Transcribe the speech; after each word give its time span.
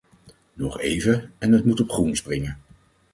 Nog 0.53 0.79
even, 0.79 1.31
en 1.37 1.51
het 1.51 1.65
moet 1.65 1.79
op 1.81 1.91
groen 1.91 2.15
springen. 2.15 2.57